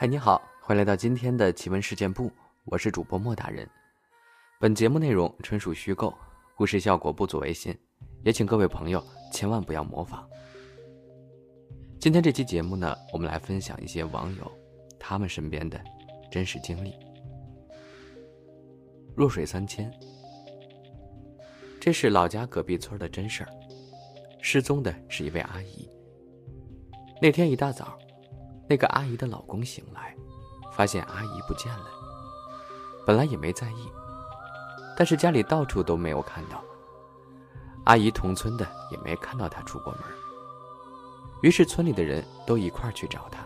[0.00, 2.32] 嗨，你好，欢迎来到今天的奇闻事件部，
[2.64, 3.68] 我是主播莫大人。
[4.58, 6.14] 本节目内容纯属虚构，
[6.56, 7.78] 故事效果不足为信，
[8.24, 10.26] 也请各位朋友千万不要模仿。
[11.98, 14.50] 今天这期节目呢，我们来分享一些网友
[14.98, 15.78] 他们身边的
[16.32, 16.94] 真实经历。
[19.14, 19.92] 弱水三千，
[21.78, 23.50] 这是老家隔壁村的真事儿。
[24.40, 25.86] 失踪的是一位阿姨。
[27.20, 27.99] 那天一大早。
[28.70, 30.16] 那个阿姨的老公醒来，
[30.72, 31.86] 发现阿姨不见了。
[33.04, 33.90] 本来也没在意，
[34.96, 36.62] 但是家里到处都没有看到。
[37.82, 40.02] 阿姨同村的也没看到她出过门。
[41.42, 43.40] 于是村里的人都一块去找她，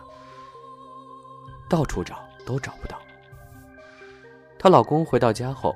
[1.70, 3.00] 到处找都找不到。
[4.58, 5.74] 她老公回到家后，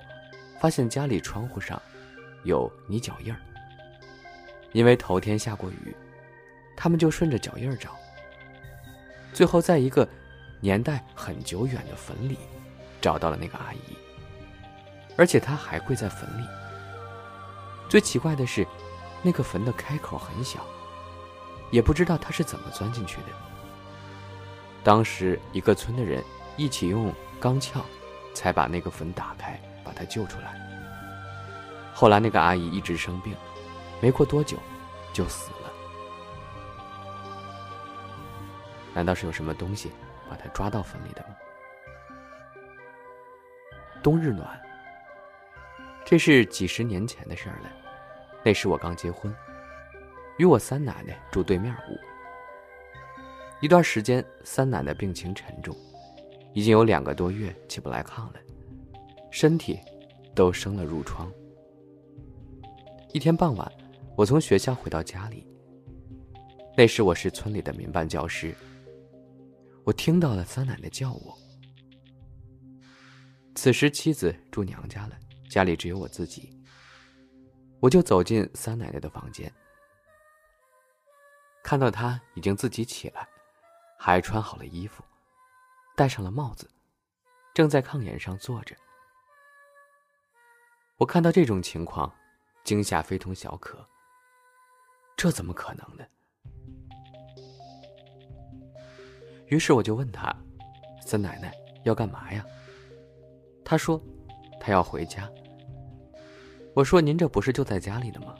[0.61, 1.81] 发现家里窗户上
[2.45, 3.41] 有泥脚印儿。
[4.73, 5.97] 因为头天下过雨，
[6.77, 7.97] 他们就顺着脚印儿找。
[9.33, 10.09] 最后，在一个
[10.61, 12.39] 年代很久远的坟里，
[13.01, 13.97] 找到了那个阿姨，
[15.17, 16.45] 而且她还跪在坟里。
[17.89, 18.67] 最奇怪的是，
[19.23, 20.61] 那个坟的开口很小，
[21.71, 23.29] 也不知道她是怎么钻进去的。
[24.83, 26.23] 当时，一个村的人
[26.57, 27.85] 一起用钢撬，
[28.35, 30.57] 才把那个坟打开，把她救出来。
[31.95, 33.35] 后来，那个阿姨一直生病，
[34.01, 34.57] 没过多久，
[35.13, 35.58] 就死了。
[38.99, 39.93] 难道是有什么东西
[40.29, 41.37] 把他抓到坟里的吗？
[44.03, 44.61] 冬日暖，
[46.05, 47.71] 这是几十年前的事儿了。
[48.45, 49.33] 那时我刚结婚，
[50.37, 51.97] 与我三奶奶住对面屋。
[53.61, 55.77] 一段时间，三奶奶病情沉重，
[56.53, 58.41] 已经有两个多月起不来炕了，
[59.31, 59.79] 身体
[60.35, 61.33] 都生了褥疮。
[63.13, 63.73] 一天傍晚，
[64.17, 65.47] 我从学校回到家里。
[66.77, 68.53] 那时我是村里的民办教师。
[69.89, 71.39] 我听到了三奶奶叫我。
[73.55, 75.19] 此时妻子住娘家了，
[75.49, 76.63] 家里只有我自己。
[77.81, 79.51] 我就走进三奶奶的房间，
[81.65, 83.27] 看到她已经自己起来，
[83.99, 85.03] 还穿好了衣服，
[85.97, 86.71] 戴上了帽子，
[87.55, 88.77] 正在炕沿上坐着。
[90.99, 92.15] 我看到这种情况，
[92.63, 93.89] 惊吓非同小可。
[95.17, 96.05] 这怎么可能呢？
[99.49, 100.35] 于是我就问他
[101.05, 101.53] ：“三奶奶
[101.85, 102.45] 要干嘛呀？”
[103.65, 104.01] 他说
[104.61, 105.29] ：“他要回家。”
[106.75, 108.35] 我说：“您这不是就在家里呢吗？”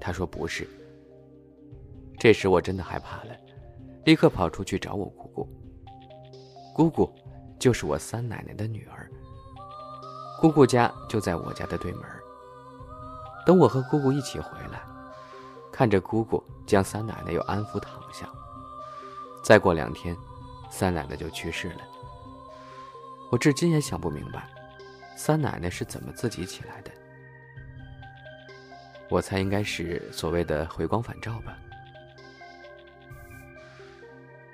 [0.00, 0.68] 他说：“不是。”
[2.18, 3.36] 这时我真的害怕了，
[4.04, 5.48] 立刻跑出去找我姑姑。
[6.74, 7.12] 姑姑
[7.58, 9.10] 就是我三奶奶的女儿。
[10.40, 12.02] 姑姑家就在我家的对门。
[13.44, 14.82] 等我和姑姑一起回来，
[15.72, 17.97] 看着姑姑将三奶奶又安抚躺。
[19.42, 20.16] 再过两天，
[20.70, 21.80] 三奶奶就去世了。
[23.30, 24.46] 我至今也想不明白，
[25.16, 26.90] 三奶奶是怎么自己起来的。
[29.08, 31.56] 我猜应该是所谓的回光返照吧。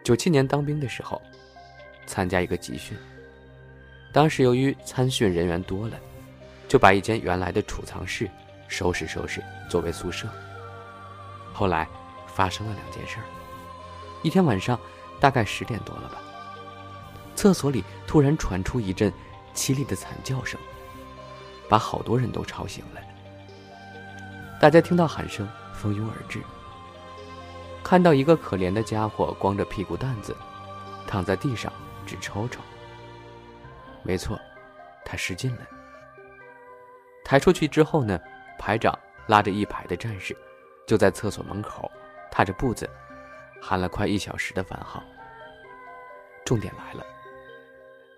[0.05, 1.21] 九七年当兵的时候，
[2.07, 2.97] 参加一个集训，
[4.13, 5.99] 当时由于参训人员多了，
[6.69, 8.31] 就把一间原来的储藏室
[8.69, 10.29] 收拾收拾作为宿舍。
[11.53, 11.89] 后来
[12.27, 13.25] 发生了两件事儿。
[14.25, 14.81] 一天晚上，
[15.21, 16.17] 大概十点多了吧，
[17.37, 19.13] 厕所里突然传出一阵
[19.55, 20.59] 凄厉的惨叫声，
[21.69, 23.01] 把好多人都吵醒了。
[24.59, 26.43] 大家听到喊声，蜂拥而至，
[27.83, 30.35] 看到一个可怜的家伙光着屁股蛋子，
[31.07, 31.71] 躺在地上
[32.07, 32.63] 直抽抽。
[34.03, 34.41] 没错，
[35.05, 35.61] 他失禁了。
[37.23, 38.19] 抬出去之后呢，
[38.59, 40.35] 排长拉着一排的战士，
[40.87, 41.91] 就在厕所门口
[42.31, 42.89] 踏着步子。
[43.67, 45.03] 喊了快一小时的番号。
[46.45, 47.03] 重点来了，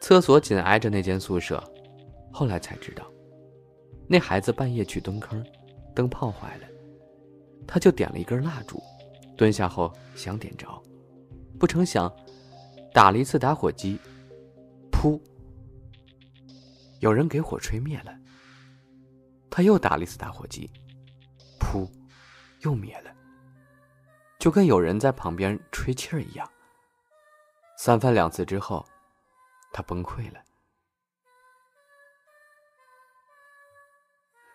[0.00, 1.62] 厕所紧挨着那间宿舍，
[2.32, 3.06] 后来才知道，
[4.08, 5.46] 那孩子半夜去蹲坑，
[5.94, 6.66] 灯泡坏了，
[7.64, 8.82] 他就点了一根蜡烛，
[9.36, 10.66] 蹲下后想点着，
[11.60, 12.12] 不成想，
[12.92, 14.00] 打了一次打火机，
[14.90, 15.20] 噗，
[16.98, 18.12] 有人给火吹灭了。
[19.48, 20.68] 他又打了一次打火机，
[21.60, 21.88] 噗，
[22.62, 23.12] 又灭了。
[24.46, 26.48] 就跟有人在旁边吹气儿一样。
[27.76, 28.86] 三番两次之后，
[29.72, 30.40] 他崩溃了。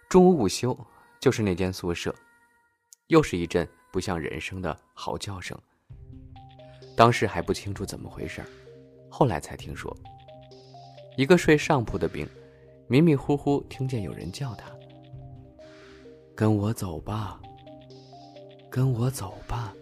[0.08, 0.74] 中午午休，
[1.20, 2.16] 就是那间宿舍，
[3.08, 5.60] 又是一阵不像人声的嚎叫声。
[6.96, 8.42] 当时还不清楚怎么回事
[9.10, 9.94] 后来才听说，
[11.18, 12.26] 一个睡上铺的兵，
[12.88, 14.72] 迷迷糊糊听见有人叫他
[16.34, 17.42] ：“跟我走吧。”
[18.72, 19.76] 跟我走吧。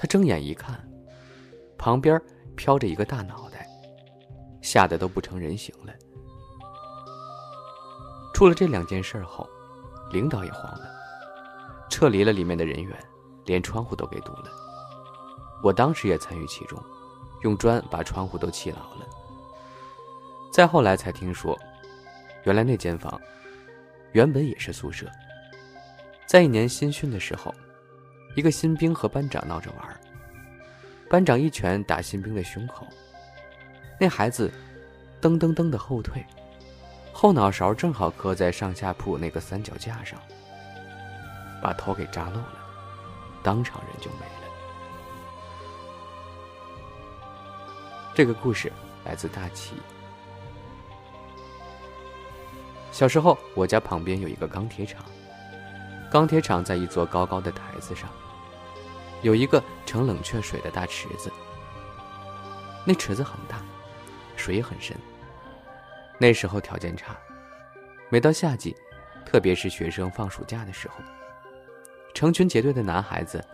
[0.00, 0.82] 他睁眼一看，
[1.76, 2.18] 旁边
[2.56, 3.68] 飘着一个大脑袋，
[4.62, 5.92] 吓得都不成人形了。
[8.32, 9.46] 出了这两件事后，
[10.10, 10.90] 领导也慌了，
[11.90, 12.98] 撤离了里面的人员，
[13.44, 14.50] 连窗户都给堵了。
[15.62, 16.82] 我当时也参与其中，
[17.42, 19.06] 用砖把窗户都砌牢了。
[20.50, 21.54] 再后来才听说，
[22.44, 23.20] 原来那间房
[24.12, 25.06] 原本也是宿舍。
[26.26, 27.54] 在一年新训的时候，
[28.34, 30.00] 一个新兵和班长闹着玩，
[31.08, 32.86] 班长一拳打新兵的胸口，
[33.98, 34.50] 那孩子
[35.20, 36.24] 噔噔噔的后退。
[37.12, 40.18] 后脑勺正好磕在上下铺那个三脚架上，
[41.60, 42.58] 把头给扎漏了，
[43.42, 44.48] 当场人就没了。
[48.14, 48.72] 这个故事
[49.04, 49.74] 来自大齐。
[52.92, 55.04] 小时候，我家旁边有一个钢铁厂，
[56.10, 58.10] 钢铁厂在一座高高的台子上，
[59.22, 61.30] 有一个盛冷却水的大池子。
[62.84, 63.62] 那池子很大，
[64.36, 64.96] 水也很深。
[66.18, 67.16] 那时候条件差，
[68.08, 68.74] 每到夏季，
[69.24, 70.96] 特别是学生放暑假的时候，
[72.12, 73.44] 成群结队的男孩子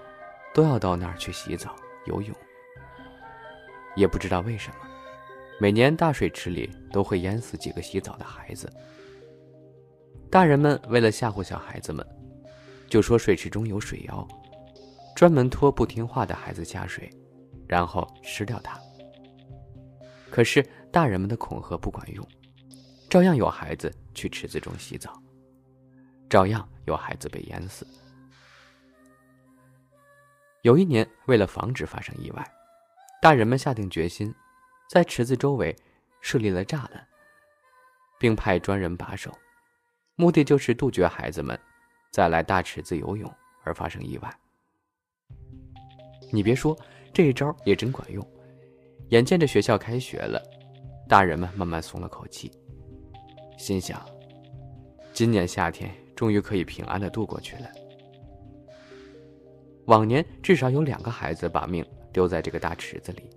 [0.54, 1.76] 都要到那儿去洗澡、
[2.06, 2.34] 游泳。
[3.94, 4.76] 也不知道为什么，
[5.60, 8.72] 每年大水池里都会淹死几个洗澡的孩子。
[10.30, 12.06] 大人们为了吓唬小孩子们，
[12.88, 14.26] 就说水池中有水妖，
[15.14, 17.10] 专门拖不听话的孩子下水，
[17.66, 18.80] 然后吃掉他。
[20.30, 20.62] 可是
[20.92, 22.26] 大人们的恐吓不管用。
[23.08, 25.22] 照样有孩子去池子中洗澡，
[26.28, 27.86] 照样有孩子被淹死。
[30.62, 32.52] 有一年，为了防止发生意外，
[33.22, 34.34] 大人们下定决心，
[34.90, 35.74] 在池子周围
[36.20, 37.06] 设立了栅栏，
[38.18, 39.32] 并派专人把守，
[40.16, 41.58] 目的就是杜绝孩子们
[42.10, 43.30] 再来大池子游泳
[43.64, 44.38] 而发生意外。
[46.32, 46.76] 你别说，
[47.12, 48.26] 这一招也真管用。
[49.10, 50.42] 眼见着学校开学了，
[51.08, 52.50] 大人们慢慢松了口气。
[53.56, 54.04] 心想，
[55.12, 57.70] 今年夏天终于可以平安的度过去了。
[59.84, 63.30] 往年至少有两个孩子把命丢在这个大池子里，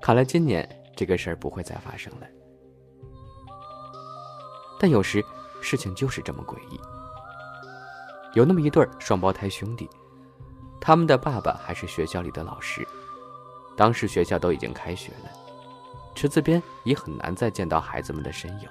[0.00, 2.26] 看来今年这个事儿不会再发生了。
[4.78, 5.20] 但有时
[5.60, 6.80] 事情就是这么诡异。
[8.34, 9.88] 有那么一对双胞胎兄弟，
[10.80, 12.86] 他们的爸爸还是学校里的老师，
[13.76, 15.30] 当时学校都已经开学了，
[16.14, 18.68] 池子边已很难再见到孩子们的身影。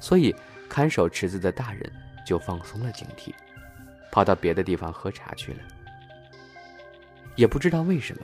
[0.00, 0.34] 所以，
[0.68, 1.92] 看守池子的大人
[2.26, 3.32] 就放松了警惕，
[4.10, 5.58] 跑到别的地方喝茶去了。
[7.34, 8.22] 也不知道为什么，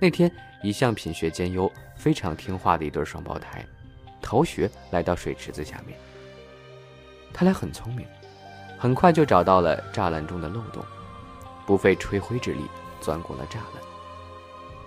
[0.00, 0.30] 那天
[0.62, 3.64] 一向品学兼优、非常听话的一对双胞胎，
[4.20, 5.96] 逃学来到水池子下面。
[7.32, 8.06] 他俩很聪明，
[8.78, 10.84] 很快就找到了栅栏中的漏洞，
[11.66, 12.66] 不费吹灰之力
[13.00, 13.82] 钻过了栅栏，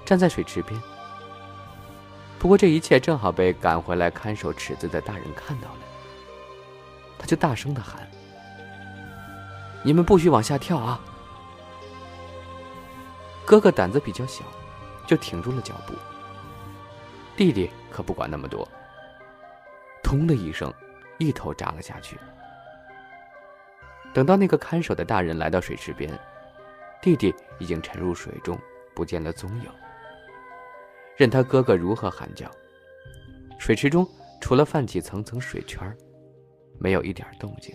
[0.05, 0.81] 站在水池边。
[2.39, 5.79] 不过这一切正好被赶回来看守池子的大人看到了，
[7.19, 8.09] 他就大声的喊
[9.83, 10.99] ：“你们不许往下跳啊！”
[13.45, 14.43] 哥哥胆子比较小，
[15.05, 15.93] 就停住了脚步。
[17.35, 18.67] 弟弟可不管那么多，
[20.01, 20.73] 通的一声，
[21.17, 22.17] 一头扎了下去。
[24.13, 26.11] 等到那个看守的大人来到水池边，
[27.01, 28.57] 弟弟已经沉入水中，
[28.93, 29.65] 不见了踪影。
[31.17, 32.49] 任他哥哥如何喊叫，
[33.59, 34.07] 水池中
[34.39, 35.95] 除了泛起层层水圈，
[36.79, 37.73] 没有一点动静。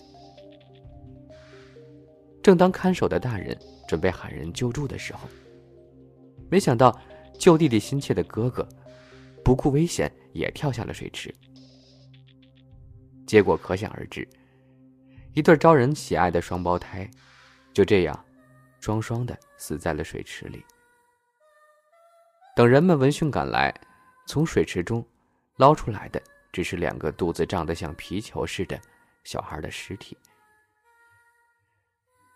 [2.43, 3.57] 正当看守的大人
[3.89, 5.29] 准备喊人救助的时候，
[6.51, 6.97] 没想到
[7.39, 8.69] 救弟弟心切的哥哥
[9.45, 11.35] 不顾危险也跳下了水池。
[13.27, 14.29] 结果可想而知，
[15.37, 17.07] 一对招人喜爱的双胞胎
[17.75, 18.25] 就这样
[18.81, 20.65] 双双的死在了水池里。
[22.57, 23.75] 等人们闻讯赶来，
[24.27, 25.07] 从水池中
[25.57, 26.19] 捞出来的
[26.51, 28.81] 只是两个肚子胀得像皮球似的
[29.25, 30.17] 小孩的尸体。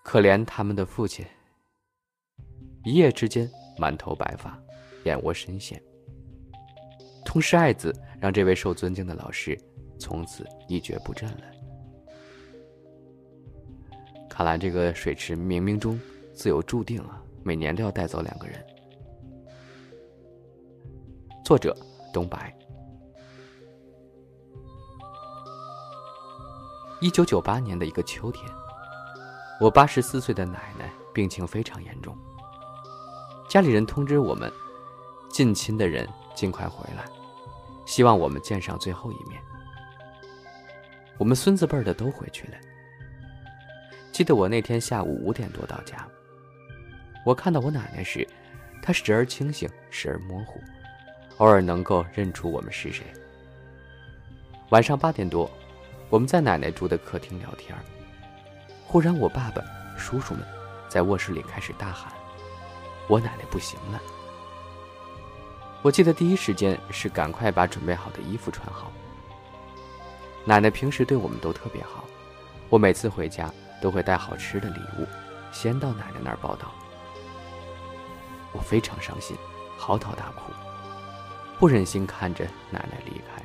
[0.02, 1.25] 可怜他们的父亲，
[2.85, 4.61] 一夜之间满头白发，
[5.04, 5.83] 眼窝深陷。
[7.25, 9.59] 同时，爱子让这位受尊敬的老师
[9.99, 11.60] 从此一蹶不振了。
[14.40, 16.00] 看来这个水池冥冥中
[16.32, 18.59] 自有注定啊，每年都要带走两个人。
[21.44, 21.76] 作者：
[22.11, 22.50] 东白。
[27.02, 28.50] 一九九八年的一个秋天，
[29.61, 32.16] 我八十四岁的奶奶病情非常严重。
[33.47, 34.50] 家里人通知我们，
[35.28, 37.04] 近亲的人尽快回来，
[37.85, 39.38] 希望我们见上最后一面。
[41.18, 42.54] 我们孙子辈的都回去了。
[44.21, 46.07] 记得我那天下午五点多到家，
[47.25, 48.29] 我看到我奶奶时，
[48.83, 50.61] 她时而清醒，时而模糊，
[51.39, 53.03] 偶尔能够认出我们是谁。
[54.69, 55.50] 晚上八点多，
[56.11, 57.75] 我们在奶奶住的客厅聊天，
[58.85, 59.65] 忽然我爸爸、
[59.97, 60.43] 叔叔们
[60.87, 62.12] 在卧室里开始大喊
[63.09, 63.99] ：“我奶奶不行了！”
[65.81, 68.93] 我记得第一时间是赶快把准备好的衣服穿好。
[70.45, 72.05] 奶奶平时对我们都特别好，
[72.69, 73.50] 我每次回家
[73.81, 75.07] 都会带好吃的礼物，
[75.53, 76.73] 先到奶奶那儿报道。
[78.53, 79.37] 我非常伤心，
[79.79, 80.53] 嚎啕大哭，
[81.59, 83.43] 不忍心看着奶奶离开。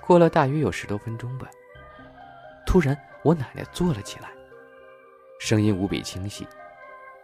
[0.00, 1.48] 过了大约有十多分钟吧，
[2.66, 4.30] 突然我奶奶坐了起来，
[5.40, 6.46] 声音无比清晰，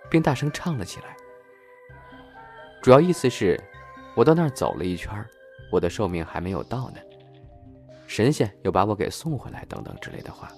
[0.09, 1.17] 并大声唱了起来。
[2.83, 3.63] 主要意思是，
[4.17, 5.25] 我到那儿走了一圈，
[5.71, 7.01] 我的寿命还没有到呢。
[8.07, 10.51] 神仙又把我给送回来，等等之类的话。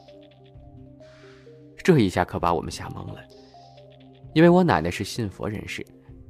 [1.83, 3.21] 这一下可把我们吓懵了，
[4.35, 5.85] 因为我奶奶是信佛人士，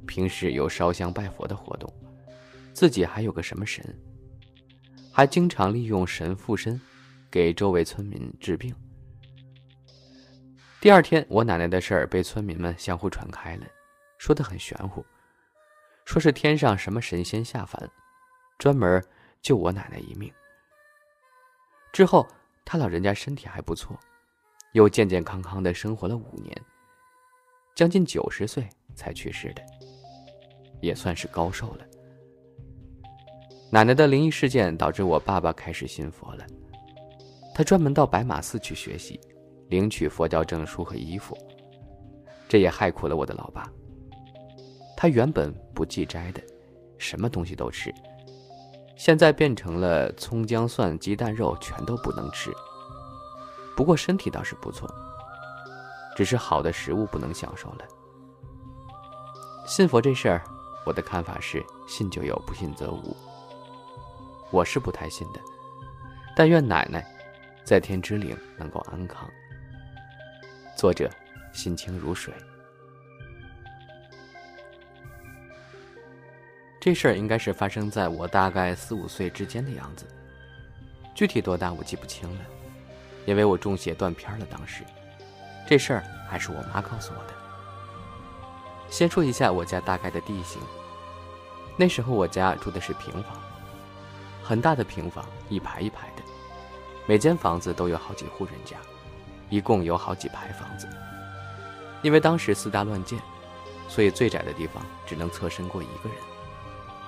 [0.07, 1.91] 平时有烧香拜佛的活动，
[2.73, 3.83] 自己还有个什么神，
[5.11, 6.81] 还经常利用神附身，
[7.29, 8.73] 给周围村民治病。
[10.81, 13.65] 第二天，我奶奶的事儿被村民们相互传开了，
[14.17, 15.05] 说的很玄乎，
[16.03, 17.89] 说是天上什么神仙下凡，
[18.57, 19.01] 专门
[19.41, 20.33] 救我奶奶一命。
[21.93, 22.27] 之后，
[22.65, 23.97] 他老人家身体还不错，
[24.73, 26.55] 又健健康康的生活了五年，
[27.75, 29.61] 将近九十岁才去世的，
[30.81, 31.85] 也算是高寿了。
[33.71, 36.45] 奶奶的灵异事件导致我爸爸开始信佛了，
[37.53, 39.19] 他专门到白马寺去学习，
[39.69, 41.37] 领取佛教证书和衣服，
[42.49, 43.71] 这也害苦了我的老爸。
[44.97, 46.41] 他原本不忌斋的，
[46.97, 47.93] 什么东西都吃。
[48.95, 52.51] 现在变成了葱姜蒜鸡蛋肉全都不能吃，
[53.75, 54.89] 不过身体倒是不错，
[56.15, 57.85] 只是好的食物不能享受了。
[59.65, 60.43] 信佛这事儿，
[60.85, 63.15] 我的看法是信就有，不信则无。
[64.51, 65.39] 我是不太信的，
[66.35, 67.03] 但愿奶奶
[67.63, 69.27] 在天之灵能够安康。
[70.77, 71.09] 作者
[71.51, 72.33] 心清如水。
[76.79, 80.05] 这事儿应该是发生在我大概四五岁之间的样子，
[81.15, 82.45] 具体多大我记不清了，
[83.25, 84.45] 因为我中邪断片了。
[84.45, 84.83] 当时，
[85.67, 87.33] 这事儿还是我妈告诉我的。
[88.89, 90.61] 先说一下我家大概的地形，
[91.77, 93.41] 那时候我家住的是平房，
[94.43, 96.23] 很大的平房，一排一排的，
[97.07, 98.77] 每间房子都有好几户人家，
[99.49, 100.87] 一共有好几排房子。
[102.01, 103.19] 因为当时四大乱建，
[103.87, 106.17] 所以最窄的地方只能侧身过一个人。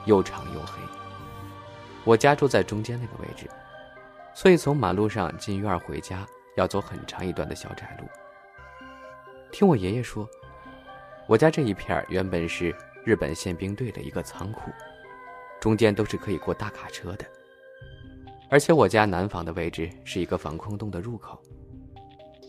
[0.06, 0.80] 又长又黑。
[2.04, 3.50] 我家住在中间那个位置，
[4.36, 6.28] 所以从马路上进院回家
[6.58, 8.08] 要走很长一段的小窄路。
[9.50, 10.30] 听我爷爷说，
[11.26, 12.76] 我家这一片原本是
[13.06, 14.70] 日本宪兵队的一个仓库，
[15.62, 17.26] 中间都是可以过大卡车的。
[18.50, 21.42] 而且我家南房的位置是一个防空洞的入口。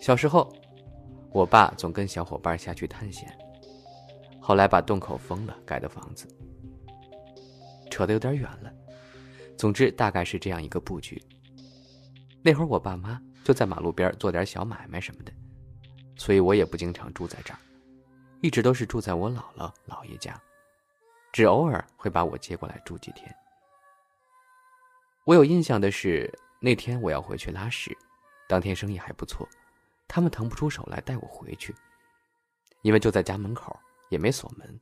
[0.02, 0.52] 小时候，
[1.30, 3.32] 我爸总跟小伙伴下去探险，
[4.40, 6.26] 后来把洞口封了，盖的房子。
[7.92, 8.72] 扯得有点远了，
[9.56, 11.22] 总之大概是这样一个布局。
[12.46, 15.32] 那会儿我爸妈就在马路边做点小买卖什么的，
[16.14, 17.58] 所以我也不经常住在这儿，
[18.40, 20.40] 一直都是住在我姥姥姥爷家，
[21.32, 23.34] 只偶尔会把我接过来住几天。
[25.24, 27.98] 我有印象的是那天我要回去拉屎，
[28.48, 29.48] 当天生意还不错，
[30.06, 31.74] 他们腾不出手来带我回去，
[32.82, 33.76] 因为就在家门口，
[34.08, 34.80] 也没锁门，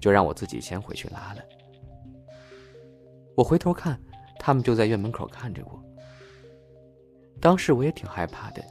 [0.00, 1.42] 就让我自己先回去拉了。
[3.36, 4.00] 我回头看，
[4.38, 5.84] 他们就在院门口看着我。
[7.44, 8.64] 当时我也挺害怕的，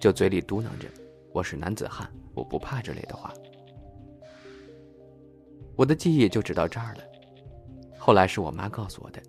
[0.00, 0.86] 就嘴里嘟囔着
[1.34, 3.34] ：“我是男子汉，我不怕这类的话。”
[5.74, 7.00] 我的记忆就只到这儿了。
[7.98, 9.20] 后来是我妈告诉我的，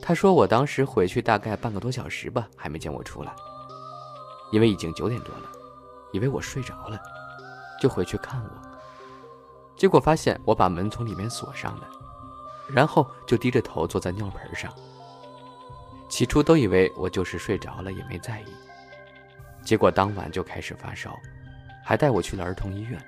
[0.00, 3.36] 她说我当时回去大概半个多小时吧，还没见我出来，
[4.52, 5.52] 因为已经九点多了，
[6.14, 6.98] 以为我睡着了，
[7.78, 8.50] 就回去看我，
[9.76, 11.86] 结果发现我把门从里面锁上了。
[12.70, 14.72] 然后就低着头坐在尿盆上。
[16.08, 18.46] 起初都以为我就是睡着了，也没在意。
[19.62, 21.18] 结果当晚就开始发烧，
[21.84, 23.00] 还带我去了儿童医院。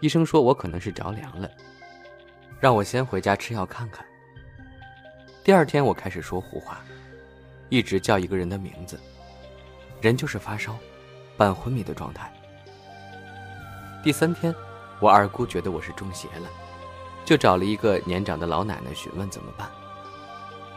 [0.00, 1.50] 医生说我可能是着凉了，
[2.60, 4.04] 让我先回家吃药看看。
[5.44, 6.80] 第二天我开始说胡话，
[7.68, 8.98] 一直叫一个人的名字，
[10.00, 10.76] 人就是发烧，
[11.36, 12.32] 半昏迷的状态。
[14.04, 14.54] 第三天，
[15.00, 16.48] 我二姑觉得我是中邪了。
[17.24, 19.68] 就找了一个年长的老奶奶询问怎么办。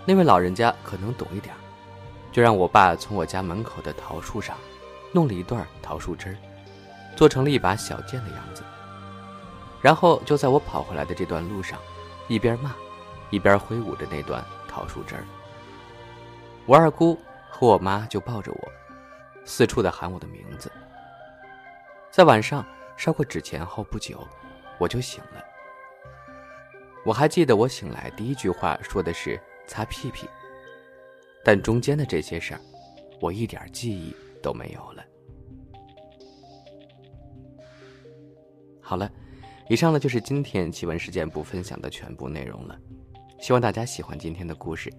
[0.05, 1.53] 那位老人家可能懂一点，
[2.31, 4.55] 就让我爸从我家门口的桃树上
[5.11, 6.37] 弄了一段桃树枝儿，
[7.15, 8.61] 做成了一把小剑的样子。
[9.81, 11.79] 然后就在我跑回来的这段路上，
[12.27, 12.75] 一边骂，
[13.29, 15.23] 一边挥舞着那段桃树枝儿。
[16.65, 17.19] 我二姑
[17.49, 18.71] 和我妈就抱着我，
[19.43, 20.71] 四处的喊我的名字。
[22.11, 24.27] 在晚上烧过纸钱后不久，
[24.77, 25.43] 我就醒了。
[27.03, 30.27] 我还记得我醒来第一句话说的是“擦屁屁”，
[31.43, 32.61] 但中间的这些事儿，
[33.21, 35.03] 我一点记忆都没有了。
[38.81, 39.11] 好了，
[39.69, 42.79] 以上呢就是今天奇闻事件部分享的全部内容了。
[43.39, 44.91] 希望大家喜欢今天的故事，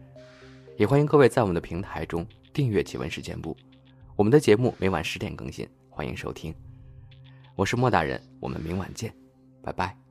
[0.76, 3.56] 也欢迎各位在我们的平台中订阅奇闻事件部。
[4.14, 6.54] 我们的节目每晚十点更新，欢迎收听。
[7.54, 9.14] 我是莫大人，我们明晚见，
[9.62, 10.05] 拜拜。